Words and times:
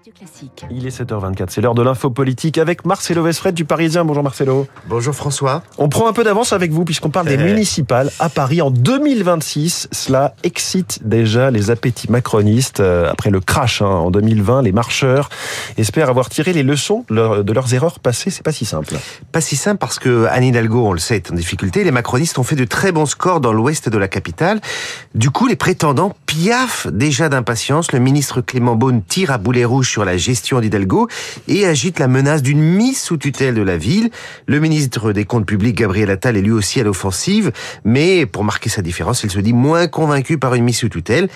Radio 0.00 0.14
Classique. 0.16 0.64
Il 0.70 0.86
est 0.86 0.98
7h24, 0.98 1.48
c'est 1.50 1.60
l'heure 1.60 1.74
de 1.74 1.82
l'info 1.82 2.08
politique 2.08 2.56
avec 2.56 2.86
Marcelo 2.86 3.22
Vesfred 3.22 3.54
du 3.54 3.66
Parisien. 3.66 4.02
Bonjour 4.02 4.22
Marcelo. 4.22 4.66
Bonjour 4.88 5.14
François. 5.14 5.62
On 5.76 5.90
prend 5.90 6.08
un 6.08 6.14
peu 6.14 6.24
d'avance 6.24 6.54
avec 6.54 6.70
vous 6.70 6.86
puisqu'on 6.86 7.10
parle 7.10 7.26
des 7.26 7.36
municipales 7.36 8.10
à 8.18 8.30
Paris 8.30 8.62
en 8.62 8.70
2026. 8.70 9.88
Cela 9.92 10.34
excite 10.42 11.06
déjà 11.06 11.50
les 11.50 11.70
appétits 11.70 12.10
macronistes. 12.10 12.80
Euh, 12.80 13.10
Après 13.10 13.28
le 13.28 13.40
crash 13.40 13.82
hein, 13.82 13.88
en 13.88 14.10
2020, 14.10 14.62
les 14.62 14.72
marcheurs 14.72 15.28
espèrent 15.76 16.08
avoir 16.08 16.30
tiré 16.30 16.54
les 16.54 16.62
leçons 16.62 17.04
de 17.10 17.52
leurs 17.52 17.74
erreurs 17.74 18.00
passées. 18.00 18.30
C'est 18.30 18.44
pas 18.44 18.52
si 18.52 18.64
simple. 18.64 18.94
Pas 19.32 19.42
si 19.42 19.56
simple 19.56 19.76
parce 19.78 19.98
que 19.98 20.24
Anne 20.30 20.44
Hidalgo, 20.44 20.86
on 20.86 20.92
le 20.94 20.98
sait, 20.98 21.16
est 21.16 21.30
en 21.30 21.34
difficulté. 21.34 21.84
Les 21.84 21.90
macronistes 21.90 22.38
ont 22.38 22.42
fait 22.44 22.56
de 22.56 22.64
très 22.64 22.90
bons 22.90 23.04
scores 23.04 23.42
dans 23.42 23.52
l'ouest 23.52 23.90
de 23.90 23.98
la 23.98 24.08
capitale. 24.08 24.62
Du 25.14 25.28
coup, 25.28 25.46
les 25.46 25.56
prétendants 25.56 26.16
piaffent 26.24 26.86
déjà 26.86 27.28
d'impatience. 27.28 27.92
Le 27.92 27.98
ministre 27.98 28.40
Clément 28.40 28.76
Beaune 28.76 29.02
tire 29.02 29.30
à 29.30 29.36
boulet 29.36 29.66
rouge 29.66 29.89
sur 29.90 30.04
la 30.04 30.16
gestion 30.16 30.60
d'Hidalgo 30.60 31.08
et 31.48 31.66
agite 31.66 31.98
la 31.98 32.08
menace 32.08 32.42
d'une 32.42 32.62
mise 32.62 33.00
sous 33.00 33.16
tutelle 33.16 33.54
de 33.54 33.62
la 33.62 33.76
ville. 33.76 34.10
Le 34.46 34.60
ministre 34.60 35.12
des 35.12 35.24
Comptes 35.24 35.46
publics, 35.46 35.76
Gabriel 35.76 36.10
Attal, 36.10 36.36
est 36.36 36.42
lui 36.42 36.52
aussi 36.52 36.80
à 36.80 36.84
l'offensive. 36.84 37.50
Mais 37.84 38.24
pour 38.24 38.44
marquer 38.44 38.70
sa 38.70 38.82
différence, 38.82 39.24
il 39.24 39.30
se 39.30 39.40
dit 39.40 39.52
moins 39.52 39.88
convaincu 39.88 40.38
par 40.38 40.54
une 40.54 40.64
mise 40.64 40.78
sous 40.78 40.88
tutelle. 40.88 41.28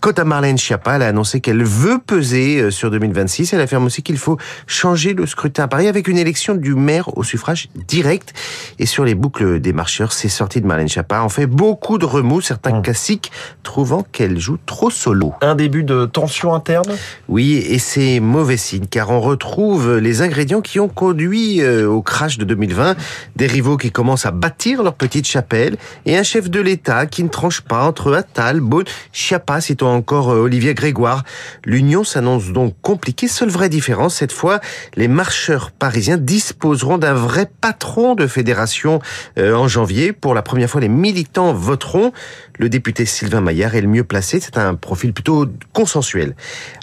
Quant 0.00 0.12
à 0.12 0.22
Marlène 0.22 0.56
Schiappa, 0.58 0.94
elle 0.94 1.02
a 1.02 1.08
annoncé 1.08 1.40
qu'elle 1.40 1.64
veut 1.64 1.98
peser 1.98 2.60
euh, 2.60 2.70
sur 2.70 2.88
2026. 2.88 3.52
Elle 3.52 3.60
affirme 3.60 3.84
aussi 3.86 4.04
qu'il 4.04 4.16
faut 4.16 4.38
changer 4.68 5.12
le 5.12 5.26
scrutin 5.26 5.64
à 5.64 5.68
Paris 5.68 5.88
avec 5.88 6.06
une 6.06 6.18
élection 6.18 6.54
du 6.54 6.76
maire 6.76 7.16
au 7.18 7.24
suffrage 7.24 7.68
direct. 7.88 8.32
Et 8.78 8.86
sur 8.86 9.04
les 9.04 9.16
boucles 9.16 9.58
des 9.58 9.72
marcheurs, 9.72 10.12
ces 10.12 10.28
sorties 10.28 10.60
de 10.60 10.68
Marlène 10.68 10.86
Schiappa 10.88 11.20
ont 11.22 11.28
fait 11.28 11.46
beaucoup 11.46 11.98
de 11.98 12.04
remous, 12.04 12.40
certains 12.40 12.80
classiques 12.80 13.32
trouvant 13.64 14.04
qu'elle 14.12 14.38
joue 14.38 14.58
trop 14.66 14.88
solo. 14.88 15.34
Un 15.40 15.56
début 15.56 15.82
de 15.82 16.06
tension 16.06 16.54
interne? 16.54 16.94
Oui, 17.26 17.56
et 17.56 17.80
c'est 17.80 18.20
mauvais 18.20 18.56
signe, 18.56 18.86
car 18.86 19.10
on 19.10 19.20
retrouve 19.20 19.98
les 19.98 20.22
ingrédients 20.22 20.60
qui 20.60 20.78
ont 20.78 20.88
conduit 20.88 21.60
euh, 21.60 21.88
au 21.88 22.02
crash 22.02 22.38
de 22.38 22.44
2020. 22.44 22.94
Des 23.34 23.48
rivaux 23.48 23.76
qui 23.76 23.90
commencent 23.90 24.26
à 24.26 24.30
bâtir 24.30 24.84
leur 24.84 24.94
petite 24.94 25.26
chapelle, 25.26 25.76
et 26.06 26.16
un 26.16 26.22
chef 26.22 26.48
de 26.48 26.60
l'État 26.60 27.06
qui 27.06 27.24
ne 27.24 27.28
tranche 27.28 27.62
pas 27.62 27.82
entre 27.82 28.14
Attal, 28.14 28.60
Beaune, 28.60 28.84
Chiappa, 29.12 29.60
citons 29.60 29.87
encore 29.94 30.30
euh, 30.30 30.40
Olivier 30.40 30.74
Grégoire. 30.74 31.24
L'union 31.64 32.04
s'annonce 32.04 32.48
donc 32.52 32.74
compliquée. 32.82 33.28
Seule 33.28 33.48
vraie 33.48 33.68
différence, 33.68 34.14
cette 34.14 34.32
fois, 34.32 34.60
les 34.96 35.08
marcheurs 35.08 35.70
parisiens 35.70 36.16
disposeront 36.16 36.98
d'un 36.98 37.14
vrai 37.14 37.50
patron 37.60 38.14
de 38.14 38.26
fédération 38.26 39.00
euh, 39.38 39.54
en 39.54 39.68
janvier. 39.68 40.12
Pour 40.12 40.34
la 40.34 40.42
première 40.42 40.70
fois, 40.70 40.80
les 40.80 40.88
militants 40.88 41.52
voteront. 41.52 42.12
Le 42.58 42.68
député 42.68 43.06
Sylvain 43.06 43.40
Maillard 43.40 43.74
est 43.74 43.80
le 43.80 43.88
mieux 43.88 44.04
placé. 44.04 44.40
C'est 44.40 44.58
un 44.58 44.74
profil 44.74 45.12
plutôt 45.12 45.46
consensuel. 45.72 46.34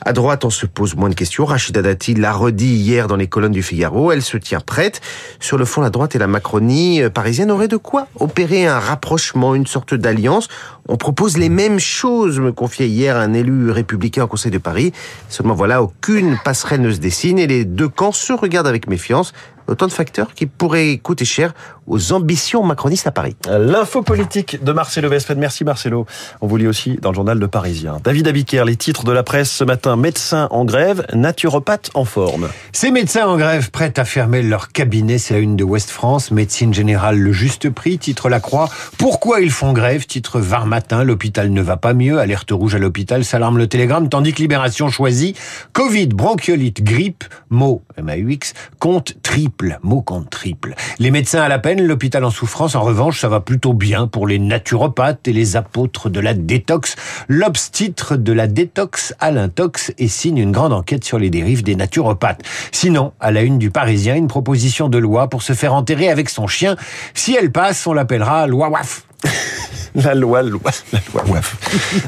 À 0.05 0.13
droite, 0.13 0.45
on 0.45 0.49
se 0.49 0.65
pose 0.65 0.95
moins 0.95 1.09
de 1.09 1.15
questions. 1.15 1.45
Rachida 1.45 1.81
Dati 1.81 2.13
l'a 2.13 2.31
redit 2.31 2.75
hier 2.75 3.07
dans 3.07 3.17
les 3.17 3.27
colonnes 3.27 3.51
du 3.51 3.63
Figaro. 3.63 4.11
Elle 4.11 4.21
se 4.21 4.37
tient 4.37 4.61
prête. 4.61 5.01
Sur 5.39 5.57
le 5.57 5.65
fond, 5.65 5.81
la 5.81 5.89
droite 5.89 6.15
et 6.15 6.19
la 6.19 6.27
Macronie 6.27 7.01
euh, 7.01 7.09
parisienne 7.09 7.51
auraient 7.51 7.67
de 7.67 7.77
quoi 7.77 8.07
opérer 8.19 8.67
un 8.67 8.79
rapprochement, 8.79 9.55
une 9.55 9.67
sorte 9.67 9.93
d'alliance. 9.93 10.47
On 10.87 10.97
propose 10.97 11.37
les 11.37 11.49
mêmes 11.49 11.79
choses, 11.79 12.39
me 12.39 12.51
confiait 12.51 12.89
hier 12.95 13.17
un 13.17 13.33
élu 13.33 13.71
républicain 13.71 14.23
au 14.23 14.27
Conseil 14.27 14.51
de 14.51 14.57
Paris. 14.57 14.93
Seulement 15.29 15.53
voilà, 15.53 15.83
aucune 15.83 16.37
passerelle 16.43 16.81
ne 16.81 16.91
se 16.91 16.99
dessine 16.99 17.37
et 17.37 17.47
les 17.47 17.65
deux 17.65 17.89
camps 17.89 18.13
se 18.13 18.33
regardent 18.33 18.67
avec 18.67 18.87
méfiance. 18.87 19.33
Autant 19.67 19.87
de 19.87 19.91
facteurs 19.91 20.33
qui 20.33 20.45
pourraient 20.45 20.99
coûter 20.99 21.25
cher 21.25 21.53
aux 21.87 22.13
ambitions 22.13 22.63
macronistes 22.63 23.07
à 23.07 23.11
Paris. 23.11 23.35
L'info 23.47 24.01
politique 24.01 24.63
de 24.63 24.71
Marcelo 24.71 25.09
Vesfred. 25.09 25.37
Merci 25.37 25.63
Marcelo. 25.63 26.05
On 26.41 26.47
vous 26.47 26.57
lit 26.57 26.67
aussi 26.67 26.97
dans 27.01 27.09
le 27.09 27.15
journal 27.15 27.37
Le 27.37 27.47
Parisien. 27.47 27.97
David 28.03 28.27
Abiker, 28.27 28.63
les 28.65 28.75
titres 28.75 29.03
de 29.03 29.11
la 29.11 29.23
presse 29.23 29.51
ce 29.51 29.63
matin. 29.63 29.95
Médecin 29.95 30.47
en 30.51 30.65
grève, 30.65 31.05
naturopathe 31.13 31.91
en 31.93 32.05
forme. 32.05 32.49
Ces 32.71 32.91
médecins 32.91 33.27
en 33.27 33.37
grève 33.37 33.71
prêts 33.71 33.93
à 33.97 34.05
fermer 34.05 34.41
leur 34.41 34.71
cabinet, 34.71 35.17
c'est 35.17 35.33
la 35.33 35.39
une 35.39 35.55
de 35.55 35.63
Ouest 35.63 35.89
France. 35.89 36.31
Médecine 36.31 36.73
générale, 36.73 37.17
le 37.17 37.31
juste 37.31 37.69
prix, 37.69 37.97
titre 37.97 38.29
La 38.29 38.39
Croix. 38.39 38.69
Pourquoi 38.97 39.41
ils 39.41 39.51
font 39.51 39.73
grève, 39.73 40.05
titre 40.05 40.39
Var 40.39 40.65
Matin. 40.65 41.03
L'hôpital 41.03 41.51
ne 41.51 41.61
va 41.61 41.77
pas 41.77 41.93
mieux, 41.93 42.19
alerte 42.19 42.51
rouge 42.51 42.75
à 42.75 42.79
l'hôpital, 42.79 43.23
s'alarme 43.23 43.57
le 43.57 43.67
télégramme, 43.67 44.09
tandis 44.09 44.33
que 44.33 44.41
Libération 44.41 44.89
choisit 44.89 45.37
Covid, 45.73 46.07
bronchiolite, 46.07 46.83
grippe, 46.83 47.23
mot 47.49 47.81
MAUX, 48.01 48.53
compte 48.79 49.15
triple, 49.23 49.79
mot 49.83 50.01
compte 50.01 50.29
triple. 50.29 50.75
Les 50.99 51.11
médecins 51.11 51.41
à 51.41 51.47
la 51.47 51.59
l'hôpital 51.83 52.23
en 52.23 52.29
souffrance, 52.29 52.75
en 52.75 52.81
revanche, 52.81 53.19
ça 53.19 53.27
va 53.27 53.39
plutôt 53.39 53.73
bien 53.73 54.07
pour 54.07 54.27
les 54.27 54.39
naturopathes 54.39 55.27
et 55.27 55.33
les 55.33 55.55
apôtres 55.55 56.09
de 56.09 56.19
la 56.19 56.33
détox. 56.33 56.95
L'Obs 57.27 57.71
titre 57.71 58.15
de 58.15 58.31
la 58.31 58.47
détox 58.47 59.13
à 59.19 59.31
l'intox 59.31 59.93
et 59.97 60.07
signe 60.07 60.37
une 60.37 60.51
grande 60.51 60.73
enquête 60.73 61.03
sur 61.03 61.19
les 61.19 61.29
dérives 61.29 61.63
des 61.63 61.75
naturopathes. 61.75 62.41
Sinon, 62.71 63.13
à 63.19 63.31
la 63.31 63.41
une 63.41 63.57
du 63.57 63.71
Parisien, 63.71 64.15
une 64.15 64.27
proposition 64.27 64.89
de 64.89 64.97
loi 64.97 65.29
pour 65.29 65.41
se 65.41 65.53
faire 65.53 65.73
enterrer 65.73 66.09
avec 66.09 66.29
son 66.29 66.47
chien. 66.47 66.75
Si 67.13 67.35
elle 67.35 67.51
passe, 67.51 67.85
on 67.87 67.93
l'appellera 67.93 68.47
loi 68.47 68.69
waf. 68.69 69.03
La 69.95 70.13
loi, 70.13 70.41
loi, 70.43 70.59
la 70.91 70.99
loi, 71.13 71.23
ouaf. 71.29 71.55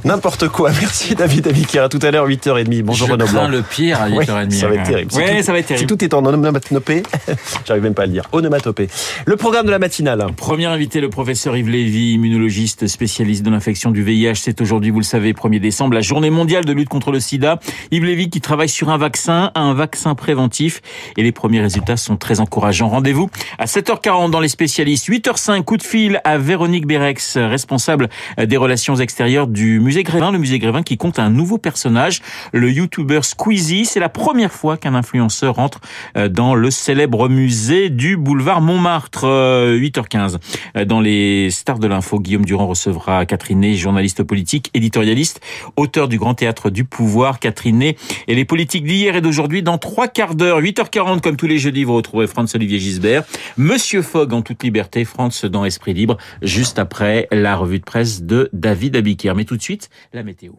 N'importe 0.04 0.50
quoi. 0.50 0.72
Merci 0.82 1.16
David 1.16 1.48
Abiker. 1.48 1.80
À 1.80 1.90
tout 1.90 2.00
à 2.02 2.12
l'heure, 2.12 2.28
8h30. 2.28 2.82
Bonjour 2.84 3.08
Renaud 3.08 3.28
Blanc. 3.28 3.48
le 3.48 3.62
pire 3.62 4.02
à 4.02 4.08
Oui, 4.10 4.26
8h30. 4.26 4.52
ça 4.52 4.68
va 4.68 4.76
être 4.76 4.84
terrible. 4.84 5.12
Si 5.12 5.18
tout- 5.20 5.44
ça 5.44 5.52
va 5.54 5.60
être 5.60 5.66
Si 5.68 5.74
terrible. 5.74 5.88
tout 5.88 6.04
est 6.04 6.14
en 6.14 6.26
onomatopée, 6.26 7.04
j'arrive 7.66 7.84
même 7.84 7.94
pas 7.94 8.04
à 8.04 8.06
le 8.08 8.12
dire. 8.12 8.24
Onomatopée. 8.34 8.90
Le 9.26 9.38
programme 9.38 9.66
de 9.68 9.72
la 9.72 9.80
matinale. 9.80 10.26
Premier 10.36 10.66
invité, 10.66 11.00
le 11.00 11.10
professeur 11.10 11.56
Yves 11.56 11.70
Lévy, 11.70 12.14
immunologiste 12.16 12.88
spécialiste 12.88 13.44
de 13.44 13.50
l'infection 13.52 13.92
du 13.92 14.04
VIH. 14.04 14.36
C'est 14.36 14.60
aujourd'hui, 14.60 14.90
vous 14.92 15.00
le 15.00 15.06
savez, 15.06 15.32
1er 15.32 15.60
décembre, 15.62 15.94
la 15.94 16.02
journée 16.02 16.30
mondiale 16.30 16.66
de 16.66 16.74
lutte 16.74 16.90
contre 16.90 17.12
le 17.14 17.22
sida. 17.22 17.58
Yves 17.92 18.04
Lévy 18.04 18.30
qui 18.30 18.42
travaille 18.42 18.68
sur 18.70 18.90
un 18.90 18.98
vaccin, 18.98 19.52
un 19.56 19.74
vaccin 19.74 20.14
préventif. 20.14 20.82
Et 21.16 21.24
les 21.24 21.32
premiers 21.32 21.62
résultats 21.62 21.96
sont 21.96 22.18
très 22.18 22.42
encourageants. 22.42 22.90
Rendez-vous 22.90 23.30
à 23.60 23.66
7h40 23.66 24.30
dans 24.30 24.42
les 24.42 24.50
spécialistes. 24.50 25.08
8h05, 25.08 25.64
coup 25.64 25.78
de 25.78 25.84
fil 25.84 26.20
à 26.26 26.38
Véronique 26.38 26.86
Bérex, 26.86 27.38
responsable 27.38 27.77
des 27.78 28.58
relations 28.58 28.96
extérieures 28.96 29.48
du 29.48 29.80
musée 29.80 30.04
Grévin. 30.04 30.32
Le 30.32 30.40
musée 30.40 30.60
Grévin 30.60 30.84
qui 30.84 30.98
compte 30.98 31.20
un 31.20 31.30
nouveau 31.30 31.58
personnage, 31.58 32.22
le 32.54 32.72
youtubeur 32.72 33.26
Squeezie. 33.26 33.86
C'est 33.86 34.00
la 34.00 34.10
première 34.10 34.52
fois 34.52 34.78
qu'un 34.78 34.96
influenceur 34.96 35.60
entre 35.60 35.80
euh, 36.16 36.30
dans 36.30 36.56
le 36.56 36.72
célèbre 36.72 37.30
musée 37.30 37.90
du 37.90 38.18
boulevard 38.18 38.62
Montmartre. 38.62 39.26
Euh, 39.26 39.78
8h15. 39.78 40.38
Euh, 40.76 40.86
Dans 40.86 41.02
les 41.02 41.50
stars 41.52 41.80
de 41.80 41.88
l'info, 41.88 42.20
Guillaume 42.20 42.46
Durand 42.46 42.68
recevra 42.68 43.26
Catherine 43.26 43.76
journaliste 43.76 44.24
politique, 44.24 44.70
éditorialiste, 44.74 45.42
auteur 45.76 46.08
du 46.08 46.18
Grand 46.18 46.34
Théâtre 46.34 46.70
du 46.70 46.84
Pouvoir. 46.84 47.40
Catherine 47.40 47.82
et 47.82 47.96
les 48.28 48.46
politiques 48.46 48.86
d'hier 48.86 49.16
et 49.16 49.22
d'aujourd'hui 49.22 49.64
dans 49.64 49.78
trois 49.78 50.08
quarts 50.08 50.36
d'heure. 50.36 50.62
8h40, 50.62 51.22
comme 51.22 51.36
tous 51.36 51.48
les 51.48 51.58
jeudis, 51.58 51.84
vous 51.84 51.96
retrouverez 51.96 52.28
Franz-Olivier 52.28 52.80
Gisbert. 52.80 53.24
Monsieur 53.58 54.02
Fogg 54.02 54.34
en 54.34 54.42
toute 54.42 54.64
liberté, 54.64 55.06
France 55.06 55.46
dans 55.46 55.66
Esprit 55.66 55.94
Libre, 55.94 56.18
juste 56.42 56.80
après 56.80 57.28
la 57.32 57.56
revue 57.68 57.80
de 57.80 57.86
presse 57.86 58.24
de 58.24 58.50
David 58.54 58.96
Abiker. 58.96 59.34
Mais 59.36 59.46
tout 59.46 59.58
de 59.58 59.62
suite, 59.62 59.90
la 60.14 60.24
météo. 60.24 60.54